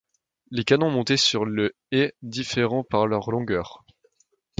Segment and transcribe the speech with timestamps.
[0.49, 3.83] Les canons montés sur le et diffèrent par leur longueur.